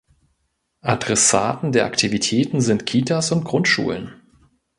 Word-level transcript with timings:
Adressaten 0.81 1.73
der 1.73 1.85
Aktivitäten 1.85 2.59
sind 2.59 2.87
Kitas 2.87 3.31
und 3.31 3.43
Grundschulen. 3.45 4.11